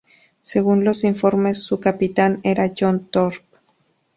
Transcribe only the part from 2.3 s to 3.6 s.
era John Thorp.